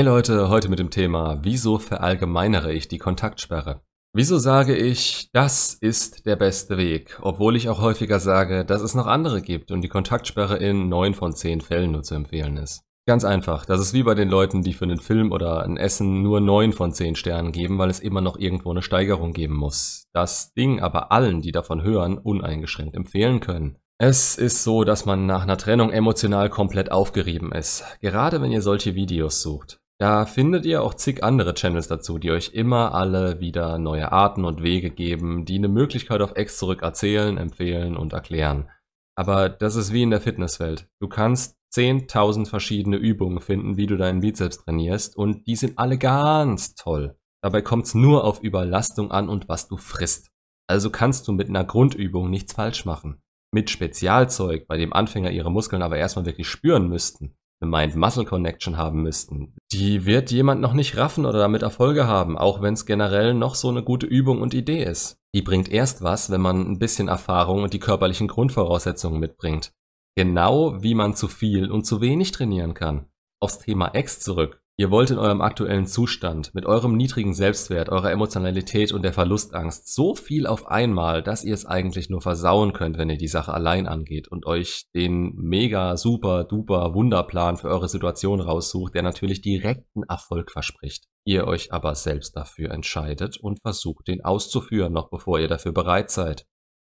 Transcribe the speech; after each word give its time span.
Hey 0.00 0.06
Leute, 0.06 0.48
heute 0.48 0.70
mit 0.70 0.78
dem 0.78 0.88
Thema, 0.88 1.40
wieso 1.42 1.78
verallgemeinere 1.78 2.72
ich 2.72 2.88
die 2.88 2.96
Kontaktsperre? 2.96 3.82
Wieso 4.14 4.38
sage 4.38 4.74
ich, 4.74 5.28
das 5.34 5.74
ist 5.74 6.24
der 6.24 6.36
beste 6.36 6.78
Weg, 6.78 7.18
obwohl 7.20 7.54
ich 7.54 7.68
auch 7.68 7.82
häufiger 7.82 8.18
sage, 8.18 8.64
dass 8.64 8.80
es 8.80 8.94
noch 8.94 9.06
andere 9.06 9.42
gibt 9.42 9.70
und 9.70 9.82
die 9.82 9.90
Kontaktsperre 9.90 10.56
in 10.56 10.88
9 10.88 11.12
von 11.12 11.34
10 11.34 11.60
Fällen 11.60 11.92
nur 11.92 12.02
zu 12.02 12.14
empfehlen 12.14 12.56
ist? 12.56 12.82
Ganz 13.06 13.26
einfach, 13.26 13.66
das 13.66 13.78
ist 13.78 13.92
wie 13.92 14.02
bei 14.02 14.14
den 14.14 14.30
Leuten, 14.30 14.62
die 14.62 14.72
für 14.72 14.86
einen 14.86 15.00
Film 15.00 15.32
oder 15.32 15.64
ein 15.64 15.76
Essen 15.76 16.22
nur 16.22 16.40
9 16.40 16.72
von 16.72 16.94
10 16.94 17.14
Sternen 17.14 17.52
geben, 17.52 17.76
weil 17.76 17.90
es 17.90 18.00
immer 18.00 18.22
noch 18.22 18.38
irgendwo 18.38 18.70
eine 18.70 18.80
Steigerung 18.80 19.34
geben 19.34 19.56
muss. 19.56 20.04
Das 20.14 20.54
Ding 20.54 20.80
aber 20.80 21.12
allen, 21.12 21.42
die 21.42 21.52
davon 21.52 21.82
hören, 21.82 22.16
uneingeschränkt 22.16 22.96
empfehlen 22.96 23.40
können. 23.40 23.76
Es 23.98 24.38
ist 24.38 24.64
so, 24.64 24.84
dass 24.84 25.04
man 25.04 25.26
nach 25.26 25.42
einer 25.42 25.58
Trennung 25.58 25.90
emotional 25.90 26.48
komplett 26.48 26.90
aufgerieben 26.90 27.52
ist, 27.52 27.84
gerade 28.00 28.40
wenn 28.40 28.50
ihr 28.50 28.62
solche 28.62 28.94
Videos 28.94 29.42
sucht. 29.42 29.79
Da 30.00 30.24
findet 30.24 30.64
ihr 30.64 30.82
auch 30.82 30.94
zig 30.94 31.22
andere 31.22 31.52
Channels 31.52 31.86
dazu, 31.86 32.18
die 32.18 32.30
euch 32.30 32.54
immer 32.54 32.94
alle 32.94 33.38
wieder 33.38 33.76
neue 33.76 34.10
Arten 34.10 34.46
und 34.46 34.62
Wege 34.62 34.90
geben, 34.90 35.44
die 35.44 35.56
eine 35.56 35.68
Möglichkeit 35.68 36.22
auf 36.22 36.36
Ex 36.36 36.56
zurück 36.56 36.80
erzählen, 36.80 37.36
empfehlen 37.36 37.98
und 37.98 38.14
erklären. 38.14 38.70
Aber 39.14 39.50
das 39.50 39.76
ist 39.76 39.92
wie 39.92 40.02
in 40.02 40.08
der 40.08 40.22
Fitnesswelt. 40.22 40.88
Du 41.00 41.08
kannst 41.08 41.58
10.000 41.74 42.46
verschiedene 42.48 42.96
Übungen 42.96 43.42
finden, 43.42 43.76
wie 43.76 43.86
du 43.86 43.98
deinen 43.98 44.20
Bizeps 44.20 44.64
trainierst 44.64 45.18
und 45.18 45.46
die 45.46 45.56
sind 45.56 45.78
alle 45.78 45.98
ganz 45.98 46.74
toll. 46.74 47.18
Dabei 47.42 47.60
kommt 47.60 47.84
es 47.84 47.94
nur 47.94 48.24
auf 48.24 48.42
Überlastung 48.42 49.10
an 49.10 49.28
und 49.28 49.50
was 49.50 49.68
du 49.68 49.76
frisst. 49.76 50.30
Also 50.66 50.88
kannst 50.88 51.28
du 51.28 51.32
mit 51.32 51.50
einer 51.50 51.64
Grundübung 51.64 52.30
nichts 52.30 52.54
falsch 52.54 52.86
machen. 52.86 53.20
Mit 53.52 53.68
Spezialzeug, 53.68 54.66
bei 54.66 54.78
dem 54.78 54.94
Anfänger 54.94 55.30
ihre 55.30 55.52
Muskeln 55.52 55.82
aber 55.82 55.98
erstmal 55.98 56.24
wirklich 56.24 56.48
spüren 56.48 56.88
müssten, 56.88 57.36
eine 57.60 57.70
Mind-Muscle-Connection 57.70 58.76
haben 58.76 59.02
müssten. 59.02 59.54
Die 59.72 60.06
wird 60.06 60.30
jemand 60.30 60.60
noch 60.60 60.72
nicht 60.72 60.96
raffen 60.96 61.26
oder 61.26 61.38
damit 61.38 61.62
Erfolge 61.62 62.06
haben, 62.06 62.38
auch 62.38 62.62
wenn 62.62 62.74
es 62.74 62.86
generell 62.86 63.34
noch 63.34 63.54
so 63.54 63.68
eine 63.68 63.82
gute 63.82 64.06
Übung 64.06 64.40
und 64.40 64.54
Idee 64.54 64.82
ist. 64.82 65.18
Die 65.34 65.42
bringt 65.42 65.68
erst 65.68 66.02
was, 66.02 66.30
wenn 66.30 66.40
man 66.40 66.60
ein 66.60 66.78
bisschen 66.78 67.08
Erfahrung 67.08 67.62
und 67.62 67.72
die 67.72 67.78
körperlichen 67.78 68.28
Grundvoraussetzungen 68.28 69.20
mitbringt. 69.20 69.72
Genau 70.16 70.82
wie 70.82 70.94
man 70.94 71.14
zu 71.14 71.28
viel 71.28 71.70
und 71.70 71.84
zu 71.84 72.00
wenig 72.00 72.32
trainieren 72.32 72.74
kann. 72.74 73.06
Aufs 73.40 73.58
Thema 73.58 73.88
Ex 73.88 74.20
zurück. 74.20 74.59
Ihr 74.80 74.90
wollt 74.90 75.10
in 75.10 75.18
eurem 75.18 75.42
aktuellen 75.42 75.84
Zustand, 75.84 76.54
mit 76.54 76.64
eurem 76.64 76.96
niedrigen 76.96 77.34
Selbstwert, 77.34 77.90
eurer 77.90 78.12
Emotionalität 78.12 78.92
und 78.92 79.02
der 79.02 79.12
Verlustangst 79.12 79.92
so 79.92 80.14
viel 80.14 80.46
auf 80.46 80.68
einmal, 80.68 81.22
dass 81.22 81.44
ihr 81.44 81.52
es 81.52 81.66
eigentlich 81.66 82.08
nur 82.08 82.22
versauen 82.22 82.72
könnt, 82.72 82.96
wenn 82.96 83.10
ihr 83.10 83.18
die 83.18 83.28
Sache 83.28 83.52
allein 83.52 83.86
angeht 83.86 84.28
und 84.28 84.46
euch 84.46 84.86
den 84.94 85.34
mega, 85.34 85.98
super, 85.98 86.44
duper 86.44 86.94
Wunderplan 86.94 87.58
für 87.58 87.68
eure 87.68 87.90
Situation 87.90 88.40
raussucht, 88.40 88.94
der 88.94 89.02
natürlich 89.02 89.42
direkten 89.42 90.02
Erfolg 90.04 90.50
verspricht. 90.50 91.04
Ihr 91.26 91.46
euch 91.46 91.74
aber 91.74 91.94
selbst 91.94 92.34
dafür 92.34 92.70
entscheidet 92.70 93.36
und 93.36 93.60
versucht, 93.60 94.08
den 94.08 94.24
auszuführen, 94.24 94.94
noch 94.94 95.10
bevor 95.10 95.38
ihr 95.38 95.48
dafür 95.48 95.72
bereit 95.72 96.10
seid. 96.10 96.46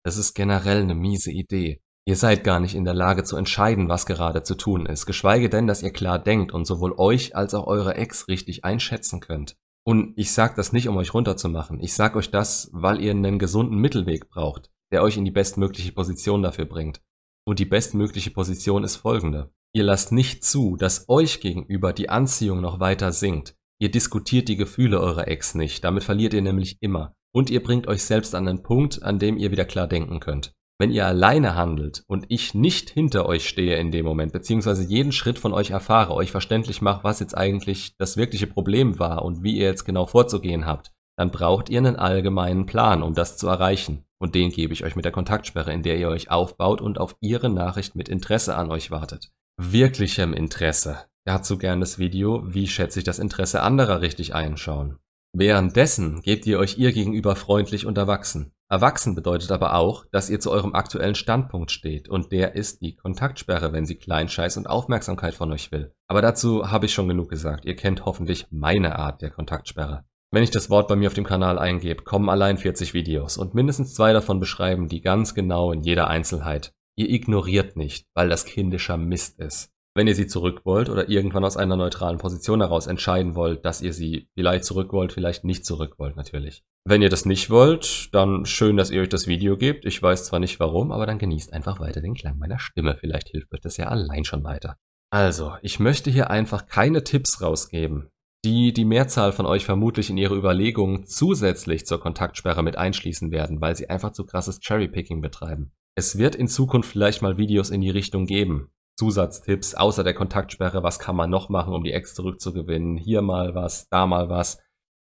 Das 0.05 0.15
ist 0.15 0.35
generell 0.35 0.83
eine 0.83 0.95
miese 0.95 1.33
Idee. 1.33 1.82
Ihr 2.05 2.17
seid 2.17 2.43
gar 2.43 2.59
nicht 2.59 2.75
in 2.75 2.83
der 2.83 2.93
Lage 2.93 3.23
zu 3.23 3.37
entscheiden, 3.37 3.87
was 3.87 4.05
gerade 4.05 4.43
zu 4.43 4.55
tun 4.55 4.85
ist, 4.85 5.05
geschweige 5.05 5.49
denn, 5.49 5.67
dass 5.67 5.81
ihr 5.81 5.91
klar 5.91 6.19
denkt 6.19 6.51
und 6.51 6.65
sowohl 6.65 6.93
euch 6.97 7.35
als 7.35 7.53
auch 7.53 7.65
eure 7.65 7.95
Ex 7.95 8.27
richtig 8.27 8.65
einschätzen 8.65 9.21
könnt. 9.21 9.55
Und 9.85 10.13
ich 10.17 10.33
sag 10.33 10.55
das 10.55 10.73
nicht, 10.73 10.87
um 10.87 10.97
euch 10.97 11.13
runterzumachen. 11.13 11.79
Ich 11.81 11.93
sag 11.93 12.15
euch 12.15 12.29
das, 12.29 12.69
weil 12.73 13.01
ihr 13.01 13.11
einen 13.11 13.39
gesunden 13.39 13.77
Mittelweg 13.77 14.29
braucht, 14.29 14.69
der 14.91 15.01
euch 15.01 15.17
in 15.17 15.25
die 15.25 15.31
bestmögliche 15.31 15.93
Position 15.93 16.41
dafür 16.41 16.65
bringt. 16.65 17.01
Und 17.45 17.59
die 17.59 17.65
bestmögliche 17.65 18.31
Position 18.31 18.83
ist 18.83 18.97
folgende. 18.97 19.51
Ihr 19.73 19.83
lasst 19.83 20.11
nicht 20.11 20.43
zu, 20.43 20.75
dass 20.77 21.09
euch 21.09 21.41
gegenüber 21.41 21.93
die 21.93 22.09
Anziehung 22.09 22.61
noch 22.61 22.79
weiter 22.79 23.11
sinkt. 23.11 23.55
Ihr 23.79 23.91
diskutiert 23.91 24.47
die 24.47 24.55
Gefühle 24.55 24.99
eurer 24.99 25.27
Ex 25.27 25.55
nicht, 25.55 25.83
damit 25.83 26.03
verliert 26.03 26.33
ihr 26.33 26.41
nämlich 26.41 26.77
immer. 26.81 27.15
Und 27.33 27.49
ihr 27.49 27.63
bringt 27.63 27.87
euch 27.87 28.03
selbst 28.03 28.35
an 28.35 28.47
einen 28.47 28.63
Punkt, 28.63 29.03
an 29.03 29.19
dem 29.19 29.37
ihr 29.37 29.51
wieder 29.51 29.65
klar 29.65 29.87
denken 29.87 30.19
könnt. 30.19 30.53
Wenn 30.79 30.91
ihr 30.91 31.05
alleine 31.05 31.55
handelt 31.55 32.03
und 32.07 32.25
ich 32.29 32.53
nicht 32.53 32.89
hinter 32.89 33.25
euch 33.27 33.47
stehe 33.47 33.77
in 33.77 33.91
dem 33.91 34.05
Moment, 34.05 34.33
beziehungsweise 34.33 34.83
jeden 34.83 35.11
Schritt 35.11 35.37
von 35.37 35.53
euch 35.53 35.69
erfahre, 35.69 36.13
euch 36.13 36.31
verständlich 36.31 36.81
mache, 36.81 37.03
was 37.03 37.19
jetzt 37.19 37.37
eigentlich 37.37 37.95
das 37.97 38.17
wirkliche 38.17 38.47
Problem 38.47 38.99
war 38.99 39.23
und 39.23 39.43
wie 39.43 39.57
ihr 39.57 39.65
jetzt 39.65 39.85
genau 39.85 40.05
vorzugehen 40.05 40.65
habt, 40.65 40.91
dann 41.15 41.29
braucht 41.29 41.69
ihr 41.69 41.77
einen 41.77 41.95
allgemeinen 41.95 42.65
Plan, 42.65 43.03
um 43.03 43.13
das 43.13 43.37
zu 43.37 43.47
erreichen. 43.47 44.03
Und 44.19 44.35
den 44.35 44.49
gebe 44.49 44.73
ich 44.73 44.83
euch 44.83 44.95
mit 44.95 45.05
der 45.05 45.11
Kontaktsperre, 45.11 45.73
in 45.73 45.83
der 45.83 45.97
ihr 45.97 46.09
euch 46.09 46.31
aufbaut 46.31 46.81
und 46.81 46.97
auf 46.97 47.15
ihre 47.19 47.49
Nachricht 47.49 47.95
mit 47.95 48.09
Interesse 48.09 48.55
an 48.55 48.71
euch 48.71 48.89
wartet. 48.89 49.31
Wirklichem 49.57 50.33
Interesse. 50.33 51.05
Dazu 51.25 51.57
gern 51.57 51.79
das 51.79 51.99
Video, 51.99 52.41
wie 52.45 52.67
schätze 52.67 52.99
ich 52.99 53.05
das 53.05 53.19
Interesse 53.19 53.61
anderer 53.61 54.01
richtig 54.01 54.33
einschauen. 54.33 54.97
Währenddessen 55.35 56.21
gebt 56.21 56.45
ihr 56.45 56.59
euch 56.59 56.77
ihr 56.77 56.91
gegenüber 56.91 57.35
freundlich 57.35 57.85
und 57.85 57.97
erwachsen. 57.97 58.51
Erwachsen 58.73 59.13
bedeutet 59.13 59.51
aber 59.51 59.75
auch, 59.75 60.07
dass 60.11 60.31
ihr 60.31 60.39
zu 60.39 60.49
eurem 60.49 60.73
aktuellen 60.73 61.13
Standpunkt 61.13 61.69
steht 61.69 62.09
und 62.09 62.31
der 62.31 62.55
ist 62.55 62.81
die 62.81 62.95
Kontaktsperre, 62.95 63.71
wenn 63.71 63.85
sie 63.85 63.93
Kleinscheiß 63.93 64.57
und 64.57 64.65
Aufmerksamkeit 64.65 65.35
von 65.35 65.51
euch 65.51 65.71
will. 65.71 65.93
Aber 66.07 66.23
dazu 66.23 66.71
habe 66.71 66.87
ich 66.87 66.93
schon 66.95 67.07
genug 67.07 67.29
gesagt. 67.29 67.65
Ihr 67.65 67.75
kennt 67.75 68.05
hoffentlich 68.05 68.47
meine 68.49 68.97
Art 68.97 69.21
der 69.21 69.29
Kontaktsperre. 69.29 70.05
Wenn 70.31 70.41
ich 70.41 70.49
das 70.49 70.71
Wort 70.71 70.87
bei 70.87 70.95
mir 70.95 71.05
auf 71.05 71.13
dem 71.13 71.23
Kanal 71.23 71.59
eingebe, 71.59 72.01
kommen 72.01 72.29
allein 72.29 72.57
40 72.57 72.95
Videos 72.95 73.37
und 73.37 73.53
mindestens 73.53 73.93
zwei 73.93 74.11
davon 74.11 74.39
beschreiben 74.39 74.87
die 74.87 75.01
ganz 75.01 75.35
genau 75.35 75.71
in 75.71 75.83
jeder 75.83 76.07
Einzelheit. 76.07 76.73
Ihr 76.95 77.11
ignoriert 77.11 77.77
nicht, 77.77 78.07
weil 78.15 78.27
das 78.27 78.45
kindischer 78.45 78.97
Mist 78.97 79.39
ist. 79.39 79.69
Wenn 79.95 80.07
ihr 80.07 80.15
sie 80.15 80.25
zurück 80.25 80.61
wollt 80.65 80.89
oder 80.89 81.07
irgendwann 81.07 81.45
aus 81.45 81.55
einer 81.55 81.75
neutralen 81.75 82.17
Position 82.17 82.61
heraus 82.61 82.87
entscheiden 82.87 83.35
wollt, 83.35 83.63
dass 83.63 83.81
ihr 83.81 83.93
sie 83.93 84.27
vielleicht 84.33 84.65
zurück 84.65 84.91
wollt, 84.91 85.13
vielleicht 85.13 85.43
nicht 85.43 85.65
zurück 85.65 85.99
wollt 85.99 86.15
natürlich. 86.15 86.63
Wenn 86.83 87.03
ihr 87.03 87.09
das 87.09 87.25
nicht 87.25 87.51
wollt, 87.51 88.13
dann 88.13 88.45
schön, 88.45 88.75
dass 88.75 88.89
ihr 88.89 89.01
euch 89.01 89.09
das 89.09 89.27
Video 89.27 89.55
gebt. 89.55 89.85
Ich 89.85 90.01
weiß 90.01 90.25
zwar 90.25 90.39
nicht 90.39 90.59
warum, 90.59 90.91
aber 90.91 91.05
dann 91.05 91.19
genießt 91.19 91.53
einfach 91.53 91.79
weiter 91.79 92.01
den 92.01 92.15
Klang 92.15 92.39
meiner 92.39 92.59
Stimme. 92.59 92.97
Vielleicht 92.99 93.29
hilft 93.29 93.53
euch 93.53 93.61
das 93.61 93.77
ja 93.77 93.87
allein 93.87 94.25
schon 94.25 94.43
weiter. 94.43 94.77
Also, 95.11 95.53
ich 95.61 95.79
möchte 95.79 96.09
hier 96.09 96.31
einfach 96.31 96.65
keine 96.65 97.03
Tipps 97.03 97.39
rausgeben, 97.39 98.09
die 98.43 98.73
die 98.73 98.83
Mehrzahl 98.83 99.31
von 99.31 99.45
euch 99.45 99.63
vermutlich 99.63 100.09
in 100.09 100.17
ihre 100.17 100.35
Überlegungen 100.35 101.05
zusätzlich 101.05 101.85
zur 101.85 101.99
Kontaktsperre 101.99 102.63
mit 102.63 102.77
einschließen 102.77 103.31
werden, 103.31 103.61
weil 103.61 103.75
sie 103.75 103.89
einfach 103.89 104.11
zu 104.11 104.25
krasses 104.25 104.59
Cherrypicking 104.59 105.21
betreiben. 105.21 105.71
Es 105.95 106.17
wird 106.17 106.35
in 106.35 106.47
Zukunft 106.47 106.89
vielleicht 106.89 107.21
mal 107.21 107.37
Videos 107.37 107.69
in 107.69 107.81
die 107.81 107.91
Richtung 107.91 108.25
geben, 108.25 108.71
Zusatztipps 108.97 109.75
außer 109.75 110.03
der 110.03 110.13
Kontaktsperre, 110.13 110.83
was 110.83 110.99
kann 110.99 111.15
man 111.15 111.29
noch 111.29 111.49
machen, 111.49 111.73
um 111.73 111.83
die 111.83 111.93
Ex 111.93 112.13
zurückzugewinnen, 112.13 112.97
hier 112.97 113.21
mal 113.21 113.55
was, 113.55 113.87
da 113.89 114.05
mal 114.05 114.29
was. 114.29 114.59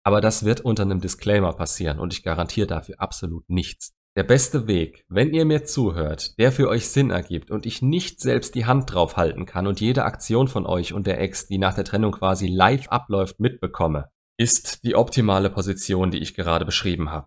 Aber 0.04 0.20
das 0.20 0.44
wird 0.44 0.60
unter 0.60 0.82
einem 0.82 1.00
Disclaimer 1.00 1.52
passieren 1.52 1.98
und 1.98 2.12
ich 2.12 2.22
garantiere 2.22 2.66
dafür 2.66 2.96
absolut 2.98 3.48
nichts. 3.48 3.92
Der 4.14 4.24
beste 4.24 4.66
Weg, 4.66 5.06
wenn 5.08 5.32
ihr 5.32 5.46
mir 5.46 5.64
zuhört, 5.64 6.38
der 6.38 6.52
für 6.52 6.68
euch 6.68 6.90
Sinn 6.90 7.10
ergibt 7.10 7.50
und 7.50 7.64
ich 7.64 7.80
nicht 7.80 8.20
selbst 8.20 8.54
die 8.54 8.66
Hand 8.66 8.92
drauf 8.92 9.16
halten 9.16 9.46
kann 9.46 9.66
und 9.66 9.80
jede 9.80 10.04
Aktion 10.04 10.48
von 10.48 10.66
euch 10.66 10.92
und 10.92 11.06
der 11.06 11.18
Ex, 11.20 11.46
die 11.46 11.56
nach 11.56 11.74
der 11.74 11.84
Trennung 11.84 12.12
quasi 12.12 12.46
live 12.46 12.88
abläuft, 12.88 13.40
mitbekomme, 13.40 14.10
ist 14.36 14.84
die 14.84 14.96
optimale 14.96 15.48
Position, 15.48 16.10
die 16.10 16.18
ich 16.18 16.34
gerade 16.34 16.66
beschrieben 16.66 17.10
habe. 17.10 17.26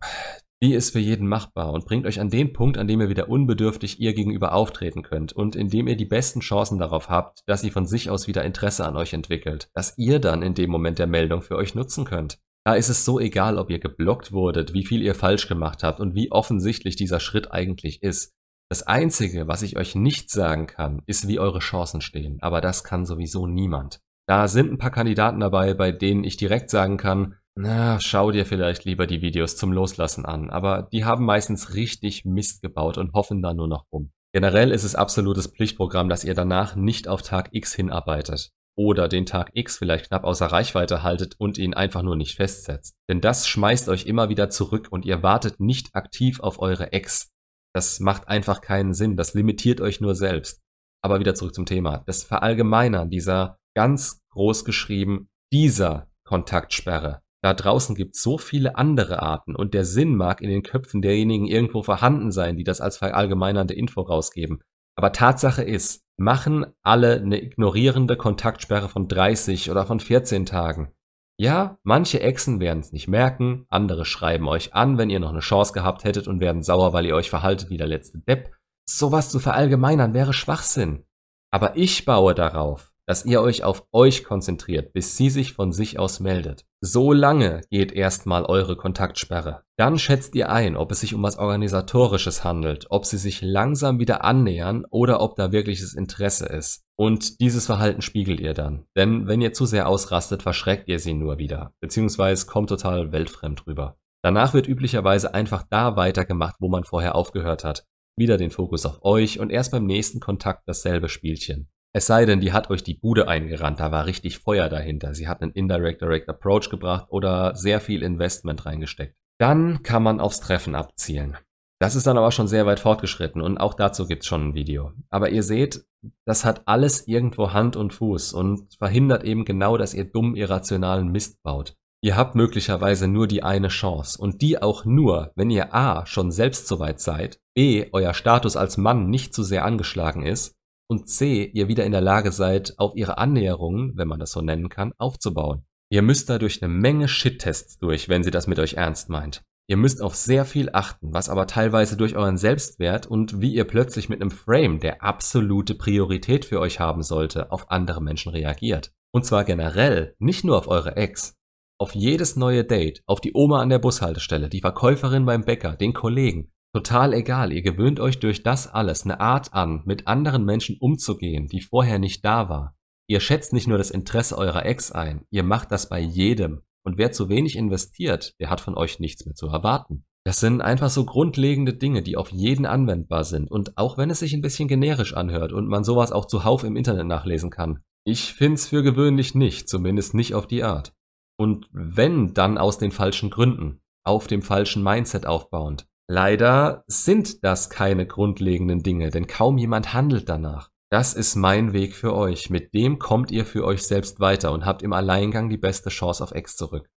Die 0.63 0.73
ist 0.73 0.91
für 0.91 0.99
jeden 0.99 1.27
machbar 1.27 1.73
und 1.73 1.85
bringt 1.85 2.05
euch 2.05 2.19
an 2.19 2.29
den 2.29 2.53
Punkt, 2.53 2.77
an 2.77 2.88
dem 2.88 3.01
ihr 3.01 3.09
wieder 3.09 3.29
unbedürftig 3.29 3.99
ihr 3.99 4.13
gegenüber 4.13 4.53
auftreten 4.53 5.03
könnt 5.03 5.33
und 5.33 5.55
in 5.55 5.69
dem 5.69 5.88
ihr 5.88 5.97
die 5.97 6.05
besten 6.05 6.39
Chancen 6.39 6.79
darauf 6.79 7.09
habt, 7.09 7.43
dass 7.45 7.61
sie 7.61 7.71
von 7.71 7.85
sich 7.85 8.09
aus 8.09 8.27
wieder 8.27 8.43
Interesse 8.43 8.85
an 8.85 8.95
euch 8.95 9.13
entwickelt, 9.13 9.69
dass 9.73 9.97
ihr 9.97 10.19
dann 10.19 10.41
in 10.41 10.53
dem 10.53 10.69
Moment 10.69 10.97
der 10.97 11.07
Meldung 11.07 11.41
für 11.41 11.57
euch 11.57 11.75
nutzen 11.75 12.05
könnt. 12.05 12.39
Da 12.66 12.73
ist 12.73 12.89
es 12.89 13.05
so 13.05 13.19
egal, 13.19 13.59
ob 13.59 13.69
ihr 13.69 13.79
geblockt 13.79 14.31
wurdet, 14.31 14.73
wie 14.73 14.85
viel 14.85 15.03
ihr 15.03 15.13
falsch 15.13 15.47
gemacht 15.47 15.83
habt 15.83 15.99
und 15.99 16.16
wie 16.16 16.31
offensichtlich 16.31 16.95
dieser 16.95 17.19
Schritt 17.19 17.51
eigentlich 17.51 18.01
ist. 18.01 18.33
Das 18.69 18.81
Einzige, 18.81 19.47
was 19.47 19.61
ich 19.61 19.77
euch 19.77 19.93
nicht 19.93 20.31
sagen 20.31 20.66
kann, 20.66 21.03
ist, 21.05 21.27
wie 21.27 21.37
eure 21.37 21.59
Chancen 21.59 22.01
stehen, 22.01 22.40
aber 22.41 22.61
das 22.61 22.84
kann 22.84 23.05
sowieso 23.05 23.46
niemand. 23.46 24.01
Da 24.28 24.47
sind 24.47 24.72
ein 24.72 24.79
paar 24.79 24.90
Kandidaten 24.90 25.40
dabei, 25.41 25.75
bei 25.75 25.91
denen 25.91 26.23
ich 26.23 26.37
direkt 26.37 26.72
sagen 26.72 26.97
kann, 26.97 27.35
na, 27.57 27.99
schau 28.02 28.31
dir 28.31 28.46
vielleicht 28.46 28.84
lieber 28.84 29.07
die 29.07 29.22
Videos 29.22 29.55
zum 29.55 29.72
Loslassen 29.72 30.25
an, 30.25 30.49
aber 30.49 30.90
die 30.91 31.05
haben 31.05 31.23
meistens 31.23 31.73
richtig 31.73 32.25
Mist 32.25 32.61
gebaut 32.61 32.97
und 32.97 33.13
hoffen 33.13 33.41
da 33.41 33.53
nur 33.53 33.69
noch 33.69 33.85
rum. 33.93 34.11
Generell 34.34 34.72
ist 34.72 34.84
es 34.84 34.96
absolutes 34.96 35.47
Pflichtprogramm, 35.47 36.09
dass 36.09 36.25
ihr 36.25 36.34
danach 36.34 36.75
nicht 36.75 37.07
auf 37.07 37.22
Tag 37.22 37.49
X 37.53 37.73
hinarbeitet 37.73 38.52
oder 38.78 39.07
den 39.07 39.25
Tag 39.25 39.52
X 39.53 39.78
vielleicht 39.78 40.09
knapp 40.09 40.25
außer 40.25 40.47
Reichweite 40.47 41.03
haltet 41.03 41.35
und 41.37 41.57
ihn 41.57 41.73
einfach 41.73 42.02
nur 42.02 42.17
nicht 42.17 42.35
festsetzt. 42.35 42.96
Denn 43.09 43.22
das 43.22 43.47
schmeißt 43.47 43.87
euch 43.87 44.05
immer 44.05 44.28
wieder 44.28 44.49
zurück 44.49 44.90
und 44.91 45.05
ihr 45.05 45.23
wartet 45.23 45.61
nicht 45.61 45.96
aktiv 45.96 46.41
auf 46.41 46.59
eure 46.59 46.91
Ex. 46.91 47.31
Das 47.73 48.01
macht 48.01 48.28
einfach 48.28 48.59
keinen 48.59 48.93
Sinn, 48.93 49.16
das 49.16 49.34
limitiert 49.34 49.79
euch 49.79 50.01
nur 50.01 50.16
selbst. 50.16 50.61
Aber 51.01 51.22
wieder 51.22 51.35
zurück 51.35 51.55
zum 51.55 51.66
Thema. 51.66 52.03
Das 52.05 52.23
Verallgemeinern 52.23 53.09
dieser 53.09 53.58
ganz 53.75 54.19
groß 54.31 54.66
geschrieben 54.66 55.29
dieser 55.53 56.09
Kontaktsperre 56.25 57.22
da 57.46 57.53
draußen 57.53 57.94
gibt 57.94 58.16
es 58.16 58.24
so 58.24 58.40
viele 58.40 58.76
andere 58.76 59.22
Arten 59.22 59.56
und 59.56 59.76
der 59.76 59.86
Sinn 59.86 60.16
mag 60.16 60.42
in 60.42 60.50
den 60.50 60.64
Köpfen 60.64 61.03
derjenigen 61.03 61.46
irgendwo 61.46 61.84
vorhanden 61.84 62.32
sein, 62.32 62.58
die 62.58 62.64
das 62.64 62.82
als 62.82 62.97
verallgemeinernde 62.97 63.76
Info 63.76 64.02
rausgeben. 64.02 64.64
Aber 64.97 65.12
Tatsache 65.12 65.62
ist, 65.62 66.02
machen 66.18 66.66
alle 66.82 67.18
eine 67.18 67.40
ignorierende 67.40 68.18
Kontaktsperre 68.18 68.90
von 68.90 69.08
30 69.08 69.70
oder 69.70 69.86
von 69.86 70.00
14 70.00 70.47
Tagen. 70.47 70.92
Ja, 71.38 71.78
manche 71.84 72.20
Echsen 72.20 72.59
werden 72.59 72.80
es 72.80 72.92
nicht 72.92 73.08
merken, 73.08 73.68
andere 73.70 74.06
schreiben 74.06 74.47
euch 74.47 74.74
an, 74.74 74.97
wenn 74.97 75.12
ihr 75.12 75.20
noch 75.20 75.30
eine 75.30 75.42
Chance 75.42 75.72
gehabt 75.72 76.03
hättet 76.03 76.28
und 76.28 76.40
werden 76.40 76.64
sauer, 76.64 76.94
weil 76.94 77.06
ihr 77.06 77.14
euch 77.14 77.30
verhaltet 77.30 77.70
wie 77.70 77.78
der 77.78 77.86
letzte 77.86 78.18
Depp. 78.18 78.56
Sowas 78.90 79.30
zu 79.30 79.38
verallgemeinern 79.38 80.16
wäre 80.16 80.34
Schwachsinn. 80.34 81.06
Aber 81.52 81.78
ich 81.78 82.06
baue 82.06 82.34
darauf, 82.34 82.92
dass 83.07 83.25
ihr 83.25 83.41
euch 83.41 83.63
auf 83.63 83.85
euch 83.91 84.23
konzentriert, 84.23 84.93
bis 84.93 85.16
sie 85.17 85.29
sich 85.29 85.53
von 85.53 85.72
sich 85.72 85.99
aus 85.99 86.19
meldet. 86.19 86.66
So 86.81 87.13
lange 87.13 87.61
geht 87.69 87.91
erstmal 87.91 88.46
eure 88.46 88.75
Kontaktsperre. 88.75 89.63
Dann 89.78 89.97
schätzt 89.97 90.35
ihr 90.35 90.49
ein, 90.49 90.75
ob 90.75 90.91
es 90.91 91.02
sich 91.02 91.13
um 91.13 91.23
was 91.23 91.37
Organisatorisches 91.37 92.43
handelt, 92.43 92.87
ob 92.90 93.05
sie 93.05 93.17
sich 93.17 93.41
langsam 93.41 93.99
wieder 93.99 94.23
annähern 94.23 94.85
oder 94.90 95.22
ob 95.22 95.35
da 95.35 95.52
wirkliches 95.52 95.93
Interesse 95.93 96.46
ist. 96.46 96.84
Und 96.96 97.40
dieses 97.41 97.66
Verhalten 97.66 98.02
spiegelt 98.02 98.40
ihr 98.40 98.53
dann. 98.53 98.85
Denn 98.96 99.28
wenn 99.28 99.41
ihr 99.41 99.53
zu 99.53 99.66
sehr 99.66 99.87
ausrastet, 99.87 100.43
verschreckt 100.43 100.87
ihr 100.87 100.99
sie 100.99 101.13
nur 101.13 101.37
wieder, 101.37 101.73
beziehungsweise 101.81 102.46
kommt 102.46 102.69
total 102.69 103.11
weltfremd 103.11 103.67
rüber. 103.67 103.97
Danach 104.23 104.53
wird 104.53 104.67
üblicherweise 104.67 105.34
einfach 105.34 105.63
da 105.69 105.96
weitergemacht, 105.96 106.55
wo 106.59 106.67
man 106.67 106.84
vorher 106.84 107.16
aufgehört 107.16 107.63
hat. 107.63 107.85
Wieder 108.17 108.37
den 108.37 108.49
Fokus 108.49 108.85
auf 108.85 109.03
euch 109.03 109.40
und 109.40 109.51
erst 109.51 109.72
beim 109.72 109.85
nächsten 109.85 110.19
Kontakt 110.19 110.63
dasselbe 110.67 111.09
Spielchen. 111.09 111.69
Es 111.96 112.08
sei 112.08 112.26
denn, 112.26 112.42
die 112.42 112.52
hat 112.52 112.70
euch 112.70 112.84
die 112.84 112.94
Bude 112.94 113.30
eingerannt, 113.30 113.80
da 113.80 113.90
war 113.90 114.06
richtig 114.06 114.40
Feuer 114.40 114.68
dahinter. 114.68 115.14
Sie 115.14 115.30
hat 115.30 115.42
einen 115.42 115.53
Indirect 115.53 116.02
Direct 116.02 116.28
Approach 116.28 116.70
gebracht 116.70 117.06
oder 117.08 117.56
sehr 117.56 117.80
viel 117.80 118.03
Investment 118.03 118.66
reingesteckt. 118.66 119.16
Dann 119.40 119.82
kann 119.82 120.03
man 120.03 120.20
aufs 120.20 120.42
Treffen 120.42 120.76
abzielen. 120.76 121.38
Das 121.80 121.96
ist 121.96 122.06
dann 122.06 122.18
aber 122.18 122.34
schon 122.34 122.50
sehr 122.50 122.66
weit 122.66 122.82
fortgeschritten 122.82 123.42
und 123.42 123.58
auch 123.59 123.74
dazu 123.74 124.08
gibt's 124.08 124.28
schon 124.28 124.50
ein 124.50 124.56
Video. 124.56 124.92
Aber 125.09 125.30
ihr 125.30 125.42
seht, 125.42 125.86
das 126.26 126.44
hat 126.44 126.64
alles 126.66 127.08
irgendwo 127.08 127.53
Hand 127.53 127.78
und 127.78 127.94
Fuß 127.94 128.34
und 128.34 128.76
verhindert 128.78 129.24
eben 129.24 129.46
genau, 129.46 129.78
dass 129.78 129.94
ihr 129.94 130.03
dumm 130.03 130.36
irrationalen 130.36 131.14
Mist 131.14 131.42
baut. 131.44 131.78
Ihr 132.03 132.18
habt 132.18 132.36
möglicherweise 132.36 133.08
nur 133.08 133.26
die 133.26 133.42
eine 133.42 133.70
Chance 133.70 134.22
und 134.22 134.42
die 134.42 134.62
auch 134.62 134.84
nur, 134.84 135.32
wenn 135.36 135.50
ihr 135.50 135.74
A 135.74 136.06
schon 136.06 136.30
selbst 136.30 136.68
soweit 136.68 137.00
seid, 137.00 137.40
B 137.56 137.88
euer 137.94 138.14
Status 138.14 138.58
als 138.58 138.76
Mann 138.76 139.09
nicht 139.09 139.34
zu 139.34 139.44
sehr 139.44 139.64
angeschlagen 139.64 140.24
ist 140.24 140.56
und 140.87 141.09
C, 141.09 141.46
ihr 141.46 141.67
wieder 141.67 141.85
in 141.85 141.91
der 141.91 142.02
Lage 142.02 142.32
seid, 142.32 142.73
auf 142.78 142.96
ihre 142.96 143.17
Annäherungen, 143.17 143.93
wenn 143.96 144.08
man 144.08 144.20
das 144.20 144.32
so 144.32 144.41
nennen 144.41 144.70
kann, 144.70 144.93
aufzubauen. 144.97 145.66
Ihr 145.90 146.02
müsst 146.02 146.29
da 146.29 146.40
durch 146.40 146.61
eine 146.61 146.73
Menge 146.73 147.08
Shit-Tests 147.08 147.78
durch, 147.79 148.09
wenn 148.09 148.23
sie 148.23 148.32
das 148.32 148.47
mit 148.47 148.59
euch 148.59 148.73
ernst 148.73 149.09
meint. 149.09 149.43
Ihr 149.67 149.78
müsst 149.78 150.02
auf 150.02 150.14
sehr 150.14 150.46
viel 150.46 150.70
achten, 150.73 151.14
was 151.14 151.28
aber 151.28 151.47
teilweise 151.47 151.97
durch 151.97 152.16
euren 152.16 152.37
Selbstwert 152.37 153.08
und 153.08 153.41
wie 153.41 153.53
ihr 153.53 153.66
plötzlich 153.66 154.09
mit 154.09 154.22
einem 154.22 154.29
Frame, 154.29 154.79
der 154.79 155.02
absolute 155.02 155.73
Priorität 155.73 156.46
für 156.46 156.59
euch 156.59 156.79
haben 156.79 157.02
sollte, 157.02 157.52
auf 157.52 157.72
andere 157.72 158.02
Menschen 158.02 158.32
reagiert. 158.32 158.91
Und 159.11 159.26
zwar 159.26 159.43
generell, 159.43 160.16
nicht 160.20 160.43
nur 160.43 160.58
auf 160.58 160.67
eure 160.67 160.97
Ex. 160.97 161.35
Auf 161.79 161.96
jedes 161.96 162.35
neue 162.35 162.64
Date, 162.64 163.02
auf 163.05 163.22
die 163.22 163.34
Oma 163.34 163.59
an 163.61 163.70
der 163.70 163.79
Bushaltestelle, 163.79 164.49
die 164.49 164.61
Verkäuferin 164.61 165.26
beim 165.26 165.43
Bäcker, 165.43 165.76
den 165.76 165.93
Kollegen, 165.93 166.52
Total 166.75 167.13
egal, 167.13 167.53
ihr 167.53 167.61
gewöhnt 167.61 168.01
euch 168.01 168.19
durch 168.19 168.43
das 168.43 168.67
alles 168.67 169.05
eine 169.05 169.22
Art 169.22 169.53
an, 169.53 169.83
mit 169.85 170.07
anderen 170.07 170.43
Menschen 170.43 170.75
umzugehen, 170.77 171.47
die 171.47 171.61
vorher 171.61 171.99
nicht 171.99 172.25
da 172.25 172.49
war. 172.49 172.75
Ihr 173.07 173.22
schätzt 173.22 173.53
nicht 173.53 173.66
nur 173.66 173.77
das 173.77 173.91
Interesse 173.91 174.37
eurer 174.37 174.66
Ex 174.66 174.91
ein, 174.91 175.25
ihr 175.29 175.43
macht 175.43 175.72
das 175.72 175.87
bei 175.87 176.01
jedem. 176.01 176.63
Und 176.85 176.97
wer 176.97 177.13
zu 177.13 177.29
wenig 177.29 177.55
investiert, 177.55 178.37
der 178.41 178.49
hat 178.49 178.59
von 178.59 178.75
euch 178.75 178.99
nichts 178.99 179.25
mehr 179.25 179.35
zu 179.35 179.47
erwarten. 179.47 180.03
Das 180.25 180.41
sind 180.41 180.59
einfach 180.59 180.89
so 180.89 181.05
grundlegende 181.05 181.73
Dinge, 181.73 182.01
die 182.01 182.17
auf 182.17 182.33
jeden 182.33 182.66
anwendbar 182.66 183.23
sind. 183.23 183.49
Und 183.49 183.77
auch 183.77 183.97
wenn 183.97 184.09
es 184.09 184.19
sich 184.19 184.33
ein 184.33 184.41
bisschen 184.41 184.67
generisch 184.67 185.13
anhört 185.13 185.53
und 185.53 185.69
man 185.69 185.85
sowas 185.85 186.11
auch 186.11 186.25
zuhauf 186.25 186.66
im 186.66 186.75
Internet 186.75 187.07
nachlesen 187.07 187.51
kann, 187.51 187.79
ich 188.03 188.33
find's 188.33 188.67
für 188.67 188.83
gewöhnlich 188.83 189.33
nicht, 189.33 189.69
zumindest 189.69 190.13
nicht 190.13 190.35
auf 190.35 190.45
die 190.45 190.63
Art. 190.63 190.91
Und 191.39 191.69
wenn, 191.72 192.33
dann 192.33 192.57
aus 192.57 192.77
den 192.79 192.91
falschen 192.91 193.29
Gründen, 193.29 193.79
auf 194.05 194.27
dem 194.27 194.41
falschen 194.41 194.83
Mindset 194.83 195.25
aufbauend. 195.25 195.87
Leider 196.07 196.84
sind 196.87 197.43
das 197.43 197.69
keine 197.69 198.05
grundlegenden 198.05 198.84
Dinge, 198.84 199.09
denn 199.09 199.25
kaum 199.25 199.57
jemand 199.57 199.93
handelt 199.93 200.29
danach. 200.29 200.69
Das 200.91 201.13
ist 201.13 201.35
mein 201.35 201.73
Weg 201.73 201.96
für 201.96 202.13
euch. 202.13 202.49
Mit 202.52 202.73
dem 202.75 202.99
kommt 202.99 203.31
ihr 203.31 203.46
für 203.46 203.66
euch 203.66 203.84
selbst 203.84 204.19
weiter 204.19 204.52
und 204.52 204.66
habt 204.66 204.84
im 204.84 204.93
Alleingang 204.93 205.49
die 205.49 205.57
beste 205.57 205.90
Chance 205.90 206.23
auf 206.23 206.35
X 206.35 206.55
zurück. 206.55 206.90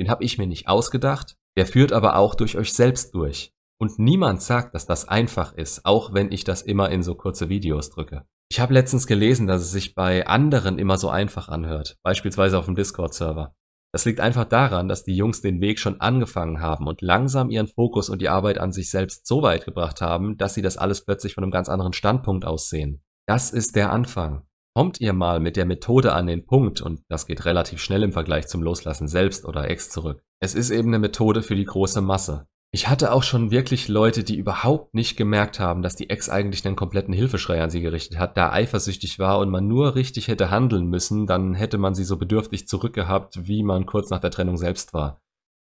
Den 0.00 0.08
hab 0.08 0.22
ich 0.22 0.38
mir 0.38 0.46
nicht 0.46 0.66
ausgedacht, 0.66 1.36
der 1.56 1.66
führt 1.66 1.92
aber 1.92 2.16
auch 2.16 2.34
durch 2.34 2.56
euch 2.56 2.72
selbst 2.72 3.14
durch. 3.14 3.52
Und 3.78 3.98
niemand 3.98 4.40
sagt, 4.40 4.74
dass 4.74 4.86
das 4.86 5.06
einfach 5.08 5.52
ist, 5.52 5.84
auch 5.84 6.14
wenn 6.14 6.32
ich 6.32 6.44
das 6.44 6.62
immer 6.62 6.90
in 6.90 7.02
so 7.02 7.14
kurze 7.14 7.48
Videos 7.48 7.90
drücke. 7.90 8.24
Ich 8.50 8.60
habe 8.60 8.74
letztens 8.74 9.06
gelesen, 9.06 9.46
dass 9.46 9.62
es 9.62 9.72
sich 9.72 9.94
bei 9.94 10.26
anderen 10.26 10.78
immer 10.78 10.96
so 10.96 11.10
einfach 11.10 11.48
anhört, 11.48 11.98
beispielsweise 12.02 12.58
auf 12.58 12.66
dem 12.66 12.76
Discord-Server. 12.76 13.54
Das 13.94 14.04
liegt 14.06 14.18
einfach 14.18 14.44
daran, 14.44 14.88
dass 14.88 15.04
die 15.04 15.14
Jungs 15.14 15.40
den 15.40 15.60
Weg 15.60 15.78
schon 15.78 16.00
angefangen 16.00 16.58
haben 16.58 16.88
und 16.88 17.00
langsam 17.00 17.48
ihren 17.48 17.68
Fokus 17.68 18.08
und 18.08 18.20
die 18.20 18.28
Arbeit 18.28 18.58
an 18.58 18.72
sich 18.72 18.90
selbst 18.90 19.24
so 19.24 19.42
weit 19.42 19.66
gebracht 19.66 20.00
haben, 20.00 20.36
dass 20.36 20.54
sie 20.54 20.62
das 20.62 20.76
alles 20.76 21.04
plötzlich 21.04 21.34
von 21.34 21.44
einem 21.44 21.52
ganz 21.52 21.68
anderen 21.68 21.92
Standpunkt 21.92 22.44
aus 22.44 22.68
sehen. 22.68 23.04
Das 23.28 23.52
ist 23.52 23.76
der 23.76 23.92
Anfang. 23.92 24.48
Kommt 24.74 25.00
ihr 25.00 25.12
mal 25.12 25.38
mit 25.38 25.56
der 25.56 25.64
Methode 25.64 26.12
an 26.12 26.26
den 26.26 26.44
Punkt, 26.44 26.80
und 26.80 27.02
das 27.08 27.28
geht 27.28 27.44
relativ 27.44 27.80
schnell 27.80 28.02
im 28.02 28.12
Vergleich 28.12 28.48
zum 28.48 28.64
Loslassen 28.64 29.06
selbst 29.06 29.44
oder 29.44 29.70
Ex 29.70 29.90
zurück. 29.90 30.24
Es 30.40 30.56
ist 30.56 30.70
eben 30.70 30.88
eine 30.88 30.98
Methode 30.98 31.44
für 31.44 31.54
die 31.54 31.64
große 31.64 32.00
Masse. 32.00 32.48
Ich 32.74 32.88
hatte 32.88 33.12
auch 33.12 33.22
schon 33.22 33.52
wirklich 33.52 33.86
Leute, 33.86 34.24
die 34.24 34.36
überhaupt 34.36 34.94
nicht 34.94 35.16
gemerkt 35.16 35.60
haben, 35.60 35.82
dass 35.82 35.94
die 35.94 36.10
Ex 36.10 36.28
eigentlich 36.28 36.66
einen 36.66 36.74
kompletten 36.74 37.14
Hilfeschrei 37.14 37.62
an 37.62 37.70
sie 37.70 37.80
gerichtet 37.80 38.18
hat, 38.18 38.36
da 38.36 38.50
eifersüchtig 38.50 39.20
war 39.20 39.38
und 39.38 39.48
man 39.48 39.68
nur 39.68 39.94
richtig 39.94 40.26
hätte 40.26 40.50
handeln 40.50 40.86
müssen, 40.86 41.28
dann 41.28 41.54
hätte 41.54 41.78
man 41.78 41.94
sie 41.94 42.02
so 42.02 42.16
bedürftig 42.16 42.66
zurückgehabt, 42.66 43.46
wie 43.46 43.62
man 43.62 43.86
kurz 43.86 44.10
nach 44.10 44.18
der 44.18 44.32
Trennung 44.32 44.56
selbst 44.56 44.92
war. 44.92 45.20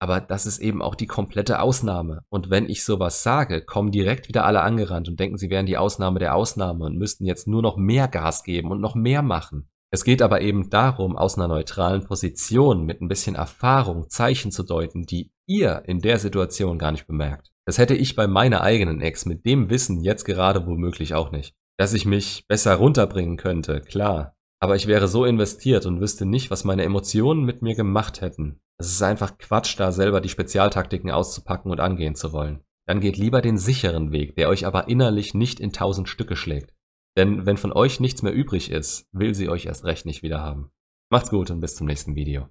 Aber 0.00 0.22
das 0.22 0.46
ist 0.46 0.58
eben 0.58 0.80
auch 0.80 0.94
die 0.94 1.06
komplette 1.06 1.60
Ausnahme. 1.60 2.22
Und 2.30 2.48
wenn 2.48 2.66
ich 2.66 2.82
sowas 2.82 3.22
sage, 3.22 3.60
kommen 3.60 3.90
direkt 3.90 4.28
wieder 4.28 4.46
alle 4.46 4.62
angerannt 4.62 5.10
und 5.10 5.20
denken, 5.20 5.36
sie 5.36 5.50
wären 5.50 5.66
die 5.66 5.76
Ausnahme 5.76 6.18
der 6.18 6.34
Ausnahme 6.34 6.86
und 6.86 6.96
müssten 6.96 7.26
jetzt 7.26 7.46
nur 7.46 7.60
noch 7.60 7.76
mehr 7.76 8.08
Gas 8.08 8.42
geben 8.42 8.70
und 8.70 8.80
noch 8.80 8.94
mehr 8.94 9.20
machen. 9.20 9.68
Es 9.90 10.02
geht 10.02 10.22
aber 10.22 10.40
eben 10.40 10.70
darum, 10.70 11.14
aus 11.14 11.36
einer 11.36 11.48
neutralen 11.48 12.04
Position 12.04 12.86
mit 12.86 13.02
ein 13.02 13.08
bisschen 13.08 13.36
Erfahrung 13.36 14.08
Zeichen 14.08 14.50
zu 14.50 14.62
deuten, 14.62 15.04
die 15.04 15.30
ihr 15.46 15.82
in 15.86 16.00
der 16.00 16.18
Situation 16.18 16.78
gar 16.78 16.92
nicht 16.92 17.06
bemerkt. 17.06 17.50
Das 17.66 17.78
hätte 17.78 17.94
ich 17.94 18.14
bei 18.14 18.26
meiner 18.26 18.60
eigenen 18.60 19.00
Ex 19.00 19.26
mit 19.26 19.44
dem 19.44 19.70
Wissen 19.70 20.00
jetzt 20.02 20.24
gerade 20.24 20.66
womöglich 20.66 21.14
auch 21.14 21.32
nicht. 21.32 21.54
Dass 21.78 21.92
ich 21.92 22.06
mich 22.06 22.46
besser 22.48 22.76
runterbringen 22.76 23.36
könnte, 23.36 23.80
klar. 23.80 24.36
Aber 24.60 24.76
ich 24.76 24.86
wäre 24.86 25.08
so 25.08 25.24
investiert 25.24 25.84
und 25.84 26.00
wüsste 26.00 26.24
nicht, 26.24 26.50
was 26.50 26.64
meine 26.64 26.84
Emotionen 26.84 27.44
mit 27.44 27.62
mir 27.62 27.74
gemacht 27.74 28.20
hätten. 28.20 28.60
Es 28.78 28.88
ist 28.88 29.02
einfach 29.02 29.36
Quatsch, 29.38 29.78
da 29.78 29.92
selber 29.92 30.20
die 30.20 30.28
Spezialtaktiken 30.28 31.10
auszupacken 31.10 31.70
und 31.70 31.80
angehen 31.80 32.14
zu 32.14 32.32
wollen. 32.32 32.62
Dann 32.86 33.00
geht 33.00 33.16
lieber 33.16 33.42
den 33.42 33.58
sicheren 33.58 34.12
Weg, 34.12 34.36
der 34.36 34.48
euch 34.48 34.64
aber 34.64 34.88
innerlich 34.88 35.34
nicht 35.34 35.60
in 35.60 35.72
tausend 35.72 36.08
Stücke 36.08 36.36
schlägt. 36.36 36.72
Denn 37.16 37.46
wenn 37.46 37.56
von 37.56 37.72
euch 37.72 38.00
nichts 38.00 38.22
mehr 38.22 38.32
übrig 38.32 38.70
ist, 38.70 39.06
will 39.12 39.34
sie 39.34 39.48
euch 39.48 39.66
erst 39.66 39.84
recht 39.84 40.06
nicht 40.06 40.22
wieder 40.22 40.40
haben. 40.40 40.70
Macht's 41.10 41.30
gut 41.30 41.50
und 41.50 41.60
bis 41.60 41.74
zum 41.74 41.86
nächsten 41.86 42.14
Video. 42.14 42.48